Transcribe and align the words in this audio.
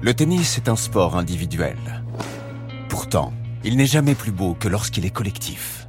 Le 0.00 0.14
tennis 0.14 0.58
est 0.58 0.68
un 0.68 0.76
sport 0.76 1.16
individuel. 1.16 1.76
Pourtant, 2.88 3.32
il 3.64 3.76
n'est 3.76 3.84
jamais 3.84 4.14
plus 4.14 4.30
beau 4.30 4.54
que 4.54 4.68
lorsqu'il 4.68 5.04
est 5.04 5.10
collectif. 5.10 5.88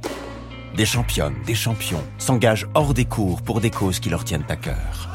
Des 0.76 0.84
championnes, 0.84 1.36
des 1.46 1.54
champions 1.54 2.02
s'engagent 2.18 2.66
hors 2.74 2.92
des 2.92 3.04
cours 3.04 3.40
pour 3.40 3.60
des 3.60 3.70
causes 3.70 4.00
qui 4.00 4.10
leur 4.10 4.24
tiennent 4.24 4.44
à 4.48 4.56
cœur. 4.56 5.08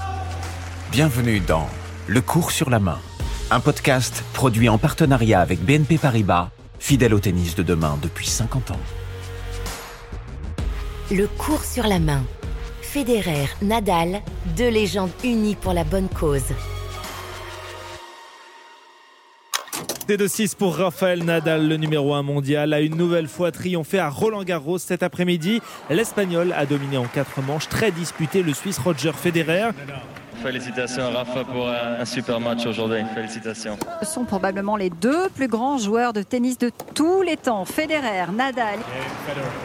Bienvenue 0.93 1.41
dans 1.41 1.67
Le 2.07 2.21
cours 2.21 2.51
sur 2.51 2.69
la 2.69 2.79
main, 2.79 2.99
un 3.51 3.59
podcast 3.59 4.23
produit 4.31 4.69
en 4.69 4.77
partenariat 4.77 5.41
avec 5.41 5.59
BNP 5.59 5.97
Paribas, 5.97 6.51
fidèle 6.79 7.13
au 7.13 7.19
tennis 7.19 7.53
de 7.55 7.63
demain 7.63 7.99
depuis 8.01 8.27
50 8.27 8.71
ans. 8.71 8.79
Le 11.11 11.27
cours 11.27 11.65
sur 11.65 11.85
la 11.85 11.99
main. 11.99 12.23
Federer, 12.81 13.49
Nadal, 13.61 14.21
deux 14.55 14.69
légendes 14.69 15.11
unies 15.25 15.55
pour 15.55 15.73
la 15.73 15.83
bonne 15.83 16.07
cause. 16.07 16.53
T2-6 20.07 20.55
pour 20.55 20.75
Rafael 20.75 21.23
Nadal, 21.23 21.67
le 21.67 21.77
numéro 21.77 22.13
1 22.13 22.21
mondial, 22.21 22.73
a 22.73 22.81
une 22.81 22.95
nouvelle 22.95 23.27
fois 23.27 23.51
triomphé 23.51 23.97
à 23.97 24.09
Roland 24.09 24.43
Garros 24.43 24.77
cet 24.77 25.01
après-midi. 25.01 25.61
L'Espagnol 25.89 26.53
a 26.53 26.67
dominé 26.67 26.97
en 26.97 27.05
quatre 27.05 27.41
manches, 27.41 27.67
très 27.69 27.89
disputé 27.89 28.43
le 28.43 28.53
Suisse 28.53 28.77
Roger 28.77 29.13
Federer. 29.13 29.71
Félicitations 30.43 31.11
Rafa 31.11 31.43
pour 31.45 31.67
un 31.67 32.05
super 32.05 32.39
match 32.39 32.67
aujourd'hui. 32.67 32.99
Félicitations. 33.15 33.79
Ce 34.03 34.05
sont 34.05 34.25
probablement 34.25 34.75
les 34.75 34.91
deux 34.91 35.27
plus 35.29 35.47
grands 35.47 35.79
joueurs 35.79 36.13
de 36.13 36.21
tennis 36.21 36.59
de 36.59 36.71
tous 36.93 37.23
les 37.23 37.35
temps. 37.35 37.65
Federer, 37.65 38.31
Nadal. 38.31 38.77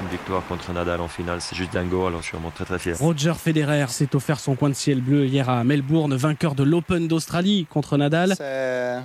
Une 0.02 0.08
victoire 0.10 0.42
contre 0.46 0.72
Nadal 0.72 1.02
en 1.02 1.08
finale, 1.08 1.42
c'est 1.42 1.54
juste 1.54 1.74
dingo, 1.74 2.06
alors 2.06 2.22
je 2.22 2.28
suis 2.28 2.36
vraiment 2.38 2.50
très 2.50 2.64
très 2.64 2.78
fier. 2.78 2.96
Roger 2.98 3.34
Federer 3.34 3.88
s'est 3.88 4.16
offert 4.16 4.40
son 4.40 4.54
coin 4.54 4.70
de 4.70 4.74
ciel 4.74 5.02
bleu 5.02 5.26
hier 5.26 5.50
à 5.50 5.64
Melbourne, 5.64 6.14
vainqueur 6.14 6.54
de 6.54 6.62
l'Open 6.62 7.08
d'Australie 7.08 7.66
contre 7.68 7.98
Nadal. 7.98 8.36
C'est 8.38 9.00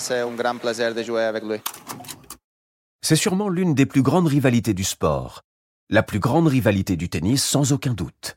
c'est 0.00 0.20
un 0.20 0.34
grand 0.34 0.58
plaisir 0.58 0.94
de 0.94 1.02
jouer 1.02 1.22
avec 1.22 1.44
lui. 1.44 1.60
C'est 3.00 3.16
sûrement 3.16 3.48
l'une 3.48 3.74
des 3.74 3.86
plus 3.86 4.02
grandes 4.02 4.26
rivalités 4.26 4.74
du 4.74 4.84
sport. 4.84 5.42
La 5.90 6.02
plus 6.02 6.18
grande 6.18 6.48
rivalité 6.48 6.96
du 6.96 7.08
tennis 7.08 7.42
sans 7.42 7.72
aucun 7.72 7.94
doute. 7.94 8.36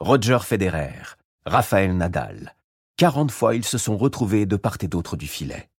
Roger 0.00 0.38
Federer, 0.42 1.16
Rafael 1.46 1.96
Nadal. 1.96 2.54
40 2.96 3.30
fois 3.30 3.54
ils 3.54 3.64
se 3.64 3.78
sont 3.78 3.96
retrouvés 3.96 4.46
de 4.46 4.56
part 4.56 4.76
et 4.80 4.88
d'autre 4.88 5.16
du 5.16 5.26
filet. 5.26 5.70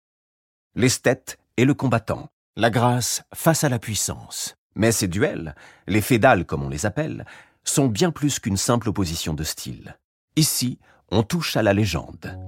L'esthète 0.75 1.39
et 1.57 1.65
le 1.65 1.75
combattant, 1.75 2.29
la 2.57 2.71
grâce 2.71 3.23
face 3.35 3.65
à 3.65 3.69
la 3.69 3.79
puissance. 3.79 4.55
Mais 4.77 4.93
ces 4.93 5.09
duels, 5.09 5.55
les 5.89 6.01
fédales 6.01 6.47
comme 6.47 6.63
on 6.63 6.69
les 6.69 6.87
appelle, 6.87 7.27
sont 7.71 7.87
bien 7.87 8.11
plus 8.11 8.39
qu'une 8.39 8.57
simple 8.57 8.89
opposition 8.89 9.33
de 9.33 9.45
style. 9.45 9.97
Ici, 10.37 10.79
on 11.11 11.23
touche 11.23 11.57
à 11.57 11.63
la 11.63 11.73
légende. 11.73 12.39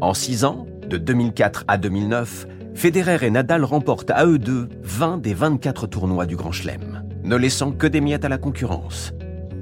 En 0.00 0.14
six 0.14 0.44
ans, 0.44 0.66
de 0.86 0.98
2004 0.98 1.64
à 1.68 1.78
2009, 1.78 2.46
Federer 2.74 3.26
et 3.26 3.30
Nadal 3.30 3.64
remportent 3.64 4.10
à 4.10 4.26
eux 4.26 4.38
deux 4.38 4.68
20 4.82 5.18
des 5.18 5.34
24 5.34 5.86
tournois 5.86 6.26
du 6.26 6.36
Grand 6.36 6.52
Chelem, 6.52 7.04
ne 7.24 7.36
laissant 7.36 7.72
que 7.72 7.86
des 7.86 8.00
miettes 8.00 8.24
à 8.24 8.28
la 8.28 8.38
concurrence. 8.38 9.12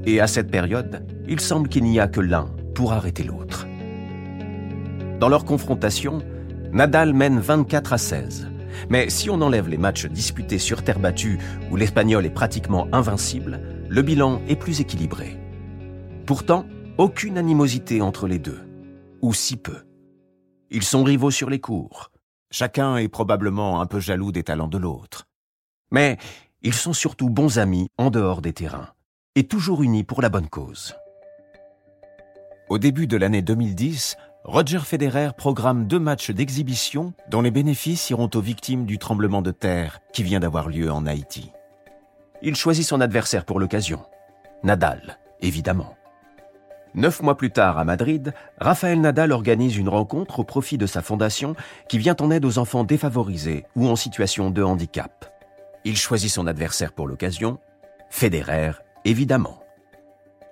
Et 0.05 0.21
à 0.21 0.27
cette 0.27 0.51
période, 0.51 1.07
il 1.27 1.41
semble 1.41 1.69
qu'il 1.69 1.85
n'y 1.85 2.01
a 2.01 2.09
que 2.09 2.21
l'un 2.21 2.51
pour 2.75 2.93
arrêter 2.93 3.25
l'autre. 3.25 3.67
Dans 5.19 5.29
leur 5.29 5.45
confrontation, 5.45 6.23
Nadal 6.73 7.13
mène 7.15 7.39
24 7.41 7.93
à 7.93 7.99
16. 7.99 8.49
Mais 8.91 9.09
si 9.09 9.31
on 9.31 9.41
enlève 9.41 9.69
les 9.69 9.79
matchs 9.79 10.07
disputés 10.07 10.59
sur 10.59 10.83
terre 10.83 10.99
battue 10.99 11.39
où 11.71 11.77
l'Espagnol 11.77 12.27
est 12.27 12.31
pratiquement 12.31 12.87
invincible, 12.93 13.61
le 13.97 14.03
bilan 14.03 14.43
est 14.47 14.57
plus 14.57 14.83
équilibré. 14.83 15.39
Pourtant, 16.27 16.67
aucune 16.99 17.39
animosité 17.39 18.03
entre 18.03 18.27
les 18.27 18.39
deux, 18.39 18.61
ou 19.23 19.33
si 19.33 19.57
peu. 19.57 19.87
Ils 20.69 20.83
sont 20.83 21.03
rivaux 21.03 21.31
sur 21.31 21.49
les 21.49 21.61
cours. 21.61 22.11
Chacun 22.51 22.99
est 22.99 23.09
probablement 23.09 23.81
un 23.81 23.87
peu 23.87 23.99
jaloux 23.99 24.33
des 24.33 24.43
talents 24.43 24.69
de 24.69 24.77
l'autre. 24.77 25.25
Mais 25.91 26.19
ils 26.61 26.75
sont 26.75 26.93
surtout 26.93 27.31
bons 27.31 27.59
amis 27.59 27.89
en 27.97 28.11
dehors 28.11 28.43
des 28.43 28.53
terrains, 28.53 28.91
et 29.35 29.45
toujours 29.45 29.83
unis 29.83 30.05
pour 30.05 30.21
la 30.21 30.29
bonne 30.29 30.51
cause. 30.51 30.95
Au 32.69 32.77
début 32.77 33.07
de 33.07 33.17
l'année 33.17 33.41
2010, 33.41 34.19
Roger 34.45 34.81
Federer 34.81 35.31
programme 35.39 35.87
deux 35.87 36.01
matchs 36.01 36.33
d'exhibition 36.33 37.15
dont 37.31 37.41
les 37.41 37.51
bénéfices 37.51 38.11
iront 38.11 38.29
aux 38.35 38.43
victimes 38.43 38.85
du 38.85 38.99
tremblement 38.99 39.41
de 39.41 39.53
terre 39.53 40.01
qui 40.13 40.23
vient 40.23 40.41
d'avoir 40.41 40.69
lieu 40.69 40.93
en 40.93 41.07
Haïti. 41.07 41.51
Il 42.43 42.55
choisit 42.57 42.87
son 42.87 43.01
adversaire 43.01 43.45
pour 43.45 43.61
l'occasion. 43.61 44.05
Nadal, 44.63 45.19
évidemment. 45.41 45.97
Neuf 46.95 47.23
mois 47.23 47.37
plus 47.37 47.51
tard, 47.51 47.79
à 47.79 47.85
Madrid, 47.85 48.33
Rafael 48.59 49.01
Nadal 49.01 49.33
organise 49.33 49.77
une 49.77 49.89
rencontre 49.89 50.41
au 50.41 50.45
profit 50.45 50.79
de 50.79 50.87
sa 50.87 51.03
fondation 51.03 51.55
qui 51.89 51.99
vient 51.99 52.17
en 52.21 52.31
aide 52.31 52.45
aux 52.45 52.59
enfants 52.59 52.85
défavorisés 52.85 53.67
ou 53.77 53.87
en 53.89 53.97
situation 53.97 54.51
de 54.51 54.63
handicap. 54.63 55.27
Il 55.85 55.97
choisit 55.97 56.31
son 56.31 56.47
adversaire 56.47 56.93
pour 56.93 57.07
l'occasion, 57.07 57.59
Federer, 58.09 58.73
évidemment. 59.05 59.63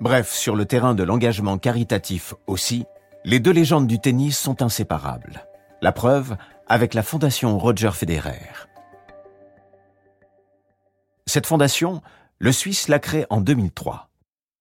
Bref, 0.00 0.32
sur 0.32 0.54
le 0.54 0.66
terrain 0.66 0.94
de 0.94 1.02
l'engagement 1.02 1.56
caritatif 1.56 2.34
aussi, 2.46 2.84
les 3.24 3.40
deux 3.40 3.52
légendes 3.52 3.86
du 3.86 3.98
tennis 3.98 4.36
sont 4.38 4.60
inséparables. 4.60 5.46
La 5.80 5.92
preuve 5.92 6.36
avec 6.66 6.92
la 6.92 7.02
fondation 7.02 7.58
Roger 7.58 7.90
Federer. 7.92 8.63
Cette 11.34 11.48
fondation, 11.48 12.00
le 12.38 12.52
Suisse 12.52 12.86
l'a 12.86 13.00
créée 13.00 13.26
en 13.28 13.40
2003. 13.40 14.08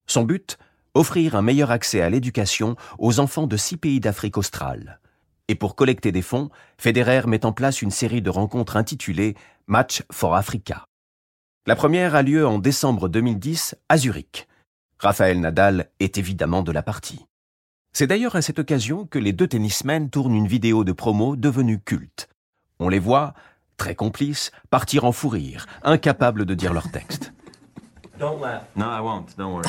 Son 0.08 0.24
but 0.24 0.58
Offrir 0.96 1.36
un 1.36 1.44
meilleur 1.44 1.70
accès 1.70 2.02
à 2.02 2.10
l'éducation 2.10 2.78
aux 2.98 3.20
enfants 3.20 3.46
de 3.46 3.58
six 3.58 3.78
pays 3.78 4.00
d'Afrique 4.00 4.38
australe. 4.38 5.00
Et 5.48 5.54
pour 5.54 5.76
collecter 5.76 6.12
des 6.12 6.24
fonds, 6.24 6.50
Federer 6.80 7.28
met 7.28 7.46
en 7.46 7.54
place 7.54 7.84
une 7.84 7.92
série 7.92 8.24
de 8.24 8.32
rencontres 8.32 8.76
intitulées 8.76 9.36
Match 9.68 10.02
for 10.12 10.34
Africa. 10.34 10.88
La 11.68 11.76
première 11.76 12.16
a 12.16 12.24
lieu 12.24 12.48
en 12.48 12.58
décembre 12.58 13.08
2010 13.08 13.76
à 13.88 13.98
Zurich. 13.98 14.48
Raphaël 14.98 15.40
Nadal 15.40 15.92
est 16.00 16.18
évidemment 16.18 16.64
de 16.64 16.72
la 16.72 16.82
partie. 16.82 17.28
C'est 17.92 18.08
d'ailleurs 18.08 18.36
à 18.36 18.42
cette 18.42 18.58
occasion 18.58 19.06
que 19.06 19.20
les 19.20 19.32
deux 19.32 19.48
tennismen 19.48 20.10
tournent 20.10 20.34
une 20.34 20.48
vidéo 20.48 20.84
de 20.84 20.92
promo 20.92 21.36
devenue 21.36 21.80
culte. 21.80 22.30
On 22.80 22.90
les 22.90 22.98
voit, 22.98 23.36
très 23.78 23.96
complices, 23.96 24.52
partir 24.70 25.06
en 25.06 25.12
fou 25.12 25.30
rire, 25.30 25.66
incapables 25.84 26.46
de 26.46 26.54
dire 26.54 26.74
leur 26.74 26.92
texte. 26.92 27.34
Don't 28.20 28.40
laugh. 28.40 28.64
No, 28.76 28.86
I 28.86 29.02
won't. 29.02 29.36
Don't 29.38 29.54
worry. 29.54 29.68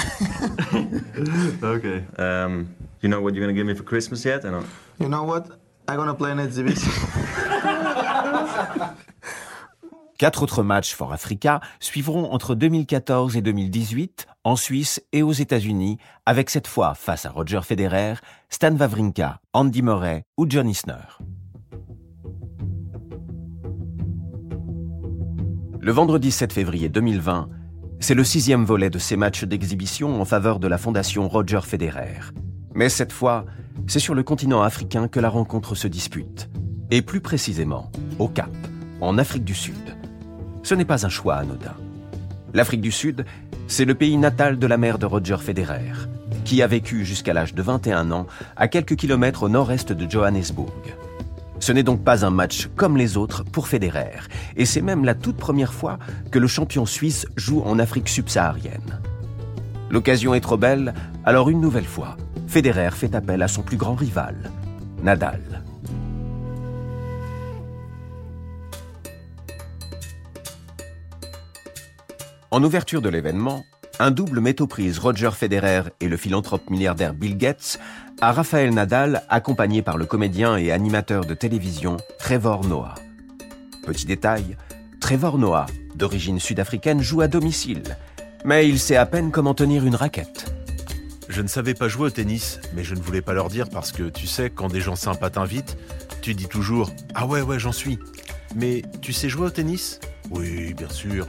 okay. 1.62 2.04
Um, 2.18 2.68
you 3.02 3.08
know 3.08 3.20
what 3.20 3.34
you're 3.34 3.40
gonna 3.40 3.54
give 3.54 3.66
me 3.66 3.74
for 3.74 3.84
Christmas 3.84 4.24
yet? 4.24 4.44
I 4.44 4.50
don't. 4.50 4.66
You 5.00 5.08
know 5.08 5.24
what? 5.24 5.48
I'm 5.88 5.96
gonna 5.96 6.14
play 6.14 6.30
an 6.30 6.38
exhibition. 6.38 6.90
Quatre 10.18 10.44
autres 10.44 10.62
matchs 10.62 10.94
for 10.94 11.12
Africa 11.12 11.60
suivront 11.80 12.32
entre 12.32 12.54
2014 12.54 13.36
et 13.36 13.42
2018 13.42 14.26
en 14.44 14.56
Suisse 14.56 15.02
et 15.12 15.22
aux 15.22 15.32
États-Unis, 15.32 15.98
avec 16.24 16.50
cette 16.50 16.68
fois 16.68 16.94
face 16.94 17.26
à 17.26 17.30
Roger 17.30 17.60
Federer, 17.62 18.14
Stan 18.48 18.76
Wawrinka, 18.76 19.40
Andy 19.52 19.82
Murray 19.82 20.24
ou 20.36 20.46
John 20.48 20.68
Isner. 20.68 21.18
Le 25.84 25.92
vendredi 25.92 26.30
7 26.30 26.50
février 26.50 26.88
2020, 26.88 27.50
c'est 28.00 28.14
le 28.14 28.24
sixième 28.24 28.64
volet 28.64 28.88
de 28.88 28.98
ces 28.98 29.18
matchs 29.18 29.44
d'exhibition 29.44 30.18
en 30.18 30.24
faveur 30.24 30.58
de 30.58 30.66
la 30.66 30.78
fondation 30.78 31.28
Roger 31.28 31.60
Federer. 31.60 32.20
Mais 32.74 32.88
cette 32.88 33.12
fois, 33.12 33.44
c'est 33.86 33.98
sur 33.98 34.14
le 34.14 34.22
continent 34.22 34.62
africain 34.62 35.08
que 35.08 35.20
la 35.20 35.28
rencontre 35.28 35.74
se 35.74 35.86
dispute. 35.86 36.48
Et 36.90 37.02
plus 37.02 37.20
précisément, 37.20 37.92
au 38.18 38.28
Cap, 38.28 38.48
en 39.02 39.18
Afrique 39.18 39.44
du 39.44 39.54
Sud. 39.54 39.94
Ce 40.62 40.74
n'est 40.74 40.86
pas 40.86 41.04
un 41.04 41.10
choix 41.10 41.34
anodin. 41.34 41.76
L'Afrique 42.54 42.80
du 42.80 42.90
Sud, 42.90 43.26
c'est 43.66 43.84
le 43.84 43.94
pays 43.94 44.16
natal 44.16 44.58
de 44.58 44.66
la 44.66 44.78
mère 44.78 44.98
de 44.98 45.04
Roger 45.04 45.36
Federer, 45.36 45.92
qui 46.46 46.62
a 46.62 46.66
vécu 46.66 47.04
jusqu'à 47.04 47.34
l'âge 47.34 47.52
de 47.52 47.60
21 47.60 48.10
ans 48.10 48.26
à 48.56 48.68
quelques 48.68 48.96
kilomètres 48.96 49.42
au 49.42 49.50
nord-est 49.50 49.92
de 49.92 50.10
Johannesburg. 50.10 50.96
Ce 51.64 51.72
n'est 51.72 51.82
donc 51.82 52.04
pas 52.04 52.26
un 52.26 52.30
match 52.30 52.68
comme 52.76 52.98
les 52.98 53.16
autres 53.16 53.42
pour 53.42 53.68
Federer, 53.68 54.20
et 54.54 54.66
c'est 54.66 54.82
même 54.82 55.02
la 55.02 55.14
toute 55.14 55.38
première 55.38 55.72
fois 55.72 55.98
que 56.30 56.38
le 56.38 56.46
champion 56.46 56.84
suisse 56.84 57.26
joue 57.36 57.62
en 57.62 57.78
Afrique 57.78 58.10
subsaharienne. 58.10 59.00
L'occasion 59.88 60.34
est 60.34 60.42
trop 60.42 60.58
belle, 60.58 60.92
alors 61.24 61.48
une 61.48 61.62
nouvelle 61.62 61.86
fois, 61.86 62.18
Federer 62.48 62.90
fait 62.90 63.14
appel 63.14 63.40
à 63.40 63.48
son 63.48 63.62
plus 63.62 63.78
grand 63.78 63.94
rival, 63.94 64.50
Nadal. 65.02 65.40
En 72.50 72.62
ouverture 72.62 73.00
de 73.00 73.08
l'événement, 73.08 73.64
un 73.98 74.10
double 74.10 74.42
prises 74.68 74.98
Roger 74.98 75.30
Federer 75.32 75.82
et 76.00 76.08
le 76.08 76.16
philanthrope 76.16 76.68
milliardaire 76.70 77.14
Bill 77.14 77.36
Gates 77.36 77.78
à 78.20 78.32
Raphaël 78.32 78.72
Nadal, 78.72 79.22
accompagné 79.28 79.82
par 79.82 79.96
le 79.96 80.06
comédien 80.06 80.56
et 80.56 80.72
animateur 80.72 81.24
de 81.24 81.34
télévision 81.34 81.96
Trevor 82.18 82.64
Noah. 82.64 82.94
Petit 83.84 84.06
détail, 84.06 84.56
Trevor 85.00 85.38
Noah, 85.38 85.66
d'origine 85.94 86.40
sud-africaine, 86.40 87.02
joue 87.02 87.20
à 87.20 87.28
domicile, 87.28 87.82
mais 88.44 88.68
il 88.68 88.78
sait 88.78 88.96
à 88.96 89.06
peine 89.06 89.30
comment 89.30 89.54
tenir 89.54 89.84
une 89.84 89.96
raquette. 89.96 90.54
Je 91.28 91.42
ne 91.42 91.48
savais 91.48 91.74
pas 91.74 91.88
jouer 91.88 92.06
au 92.06 92.10
tennis, 92.10 92.60
mais 92.74 92.84
je 92.84 92.94
ne 92.94 93.00
voulais 93.00 93.22
pas 93.22 93.32
leur 93.32 93.48
dire 93.48 93.68
parce 93.68 93.92
que 93.92 94.04
tu 94.04 94.26
sais, 94.26 94.50
quand 94.50 94.68
des 94.68 94.80
gens 94.80 94.96
sympas 94.96 95.30
t'invitent, 95.30 95.76
tu 96.22 96.34
dis 96.34 96.46
toujours 96.46 96.90
Ah 97.14 97.26
ouais, 97.26 97.42
ouais, 97.42 97.58
j'en 97.58 97.72
suis. 97.72 97.98
Mais 98.54 98.82
tu 99.00 99.12
sais 99.12 99.28
jouer 99.28 99.46
au 99.46 99.50
tennis? 99.50 100.00
Oui, 100.30 100.74
bien 100.74 100.88
sûr. 100.88 101.26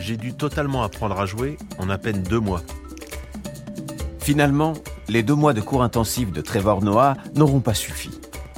J'ai 0.00 0.16
dû 0.16 0.34
totalement 0.34 0.82
apprendre 0.82 1.20
à 1.20 1.26
jouer 1.26 1.56
en 1.78 1.90
à 1.90 1.98
peine 1.98 2.22
deux 2.22 2.40
mois. 2.40 2.62
Finalement, 4.18 4.74
les 5.08 5.22
deux 5.22 5.34
mois 5.34 5.52
de 5.52 5.60
cours 5.60 5.82
intensifs 5.82 6.32
de 6.32 6.40
Trevor 6.40 6.82
Noah 6.82 7.16
n'auront 7.34 7.60
pas 7.60 7.74
suffi. 7.74 8.10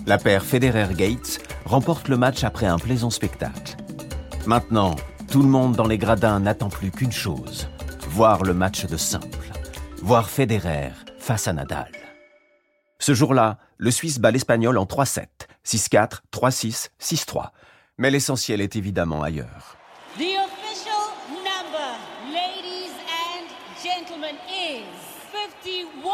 La 0.07 0.19
paire 0.19 0.45
Federer-Gates 0.45 1.41
remporte 1.65 2.09
le 2.09 2.17
match 2.17 2.45
après 2.45 2.67
un 2.67 2.79
plaisant 2.79 3.11
spectacle. 3.11 3.77
Maintenant, 4.47 4.97
tout 5.31 5.43
le 5.43 5.49
monde 5.49 5.75
dans 5.75 5.87
les 5.87 5.99
gradins 5.99 6.41
n'attend 6.41 6.69
plus 6.69 6.91
qu'une 6.91 7.13
chose 7.13 7.69
voir 8.15 8.45
le 8.45 8.55
match 8.55 8.87
de 8.87 8.97
simple, 8.97 9.51
voir 10.01 10.31
Federer 10.31 10.93
face 11.19 11.49
à 11.49 11.53
Nadal. 11.53 11.91
Ce 13.01 13.13
jour-là, 13.13 13.59
le 13.77 13.91
Suisse 13.91 14.21
bat 14.21 14.31
l'Espagnol 14.31 14.79
en 14.79 14.85
3-7, 14.85 15.27
6-4, 15.67 16.21
3-6, 16.33 16.91
6-3. 17.01 17.49
Mais 17.99 18.13
l'essentiel 18.13 18.61
est 18.61 18.77
évidemment 18.77 19.25
ailleurs. 19.25 19.77
Gentlemen, 24.15 24.37
is 24.49 24.85
51,954. 25.33 26.05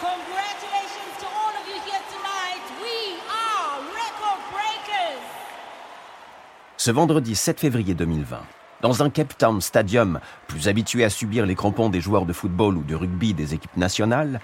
Congratulations 0.00 1.14
to 1.20 1.26
all 1.26 1.54
of 1.56 1.66
you 1.66 1.80
here 1.86 2.02
tonight. 2.10 2.64
We 2.82 3.16
are 3.30 3.80
record 3.94 4.40
breakers. 4.52 5.22
Ce 6.76 6.90
vendredi 6.90 7.34
7 7.34 7.60
février 7.60 7.94
2020, 7.94 8.42
dans 8.82 9.02
un 9.02 9.10
Cape 9.10 9.36
Town 9.38 9.60
Stadium 9.60 10.20
plus 10.46 10.68
habitué 10.68 11.04
à 11.04 11.10
subir 11.10 11.46
les 11.46 11.54
crampons 11.54 11.88
des 11.88 12.00
joueurs 12.00 12.26
de 12.26 12.32
football 12.32 12.76
ou 12.76 12.82
de 12.82 12.94
rugby 12.94 13.32
des 13.34 13.54
équipes 13.54 13.76
nationales, 13.76 14.40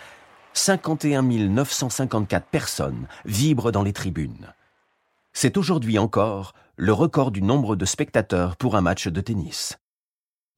51 0.55 1.23
954 1.23 2.47
personnes 2.47 3.07
vibrent 3.25 3.73
dans 3.73 3.83
les 3.83 3.93
tribunes. 3.93 4.53
C'est 5.33 5.57
aujourd'hui 5.57 5.99
encore 5.99 6.55
le 6.77 6.93
record 6.93 7.31
du 7.31 7.43
nombre 7.43 7.77
de 7.77 7.85
spectateurs 7.85 8.57
pour 8.57 8.77
un 8.77 8.81
match 8.81 9.07
de 9.07 9.21
tennis. 9.21 9.79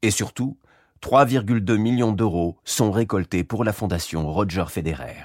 Et 0.03 0.11
surtout, 0.11 0.59
3,2 1.03 1.77
millions 1.77 2.13
d'euros 2.13 2.57
sont 2.65 2.91
récoltés 2.91 3.45
pour 3.45 3.65
la 3.65 3.73
fondation 3.73 4.31
Roger 4.31 4.65
Federer. 4.69 5.25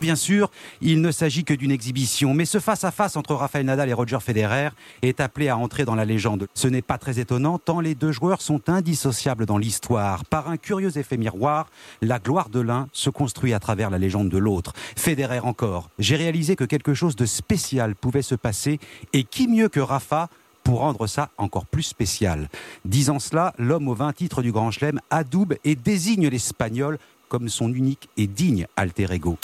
Bien 0.00 0.16
sûr, 0.16 0.50
il 0.80 1.02
ne 1.02 1.10
s'agit 1.10 1.44
que 1.44 1.52
d'une 1.52 1.70
exhibition, 1.70 2.32
mais 2.32 2.46
ce 2.46 2.58
face-à-face 2.58 3.16
entre 3.16 3.34
Rafael 3.34 3.66
Nadal 3.66 3.90
et 3.90 3.92
Roger 3.92 4.18
Federer 4.20 4.70
est 5.02 5.20
appelé 5.20 5.48
à 5.48 5.58
entrer 5.58 5.84
dans 5.84 5.94
la 5.94 6.06
légende. 6.06 6.46
Ce 6.54 6.68
n'est 6.68 6.80
pas 6.80 6.96
très 6.96 7.18
étonnant, 7.18 7.58
tant 7.58 7.80
les 7.80 7.94
deux 7.94 8.10
joueurs 8.10 8.40
sont 8.40 8.70
indissociables 8.70 9.44
dans 9.44 9.58
l'histoire. 9.58 10.24
Par 10.24 10.48
un 10.48 10.56
curieux 10.56 10.96
effet 10.96 11.18
miroir, 11.18 11.68
la 12.00 12.18
gloire 12.18 12.48
de 12.48 12.60
l'un 12.60 12.88
se 12.92 13.10
construit 13.10 13.52
à 13.52 13.58
travers 13.58 13.90
la 13.90 13.98
légende 13.98 14.30
de 14.30 14.38
l'autre. 14.38 14.72
Federer 14.96 15.40
encore. 15.40 15.90
J'ai 15.98 16.16
réalisé 16.16 16.56
que 16.56 16.64
quelque 16.64 16.94
chose 16.94 17.14
de 17.14 17.26
spécial 17.26 17.94
pouvait 17.94 18.22
se 18.22 18.34
passer, 18.34 18.78
et 19.12 19.24
qui 19.24 19.48
mieux 19.48 19.68
que 19.68 19.80
Rafa 19.80 20.30
pour 20.64 20.80
rendre 20.80 21.06
ça 21.06 21.30
encore 21.36 21.66
plus 21.66 21.82
spécial. 21.82 22.48
Disant 22.86 23.18
cela, 23.18 23.52
l'homme 23.58 23.88
aux 23.88 23.94
20 23.94 24.14
titres 24.14 24.40
du 24.42 24.50
Grand 24.50 24.70
Chelem 24.70 25.00
adoube 25.10 25.56
et 25.64 25.74
désigne 25.74 26.28
l'Espagnol 26.28 26.98
comme 27.28 27.48
son 27.48 27.72
unique 27.72 28.08
et 28.16 28.26
digne 28.26 28.66
alter 28.76 29.12
ego. 29.12 29.38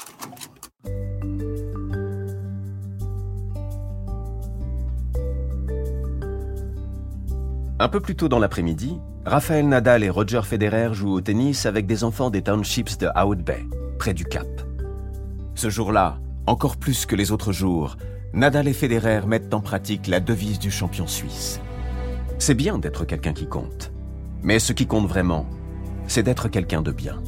Un 7.78 7.88
peu 7.88 8.00
plus 8.00 8.16
tôt 8.16 8.30
dans 8.30 8.38
l'après-midi, 8.38 8.98
Rafael 9.26 9.68
Nadal 9.68 10.02
et 10.02 10.08
Roger 10.08 10.40
Federer 10.44 10.94
jouent 10.94 11.12
au 11.12 11.20
tennis 11.20 11.66
avec 11.66 11.86
des 11.86 12.04
enfants 12.04 12.30
des 12.30 12.40
townships 12.40 12.96
de 12.96 13.08
Out 13.08 13.44
Bay, 13.44 13.66
près 13.98 14.14
du 14.14 14.24
Cap. 14.24 14.46
Ce 15.54 15.68
jour-là, 15.68 16.18
encore 16.46 16.78
plus 16.78 17.04
que 17.04 17.14
les 17.14 17.32
autres 17.32 17.52
jours, 17.52 17.98
Nadal 18.32 18.66
et 18.66 18.72
Federer 18.72 19.26
mettent 19.26 19.52
en 19.52 19.60
pratique 19.60 20.06
la 20.06 20.20
devise 20.20 20.58
du 20.58 20.70
champion 20.70 21.06
suisse. 21.06 21.60
C'est 22.38 22.54
bien 22.54 22.78
d'être 22.78 23.04
quelqu'un 23.04 23.34
qui 23.34 23.46
compte, 23.46 23.92
mais 24.42 24.58
ce 24.58 24.72
qui 24.72 24.86
compte 24.86 25.06
vraiment, 25.06 25.46
c'est 26.06 26.22
d'être 26.22 26.48
quelqu'un 26.48 26.80
de 26.80 26.92
bien. 26.92 27.22